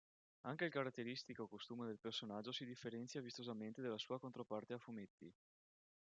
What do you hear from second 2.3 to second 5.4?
si differenzia vistosamente dalla sua controparte a fumetti.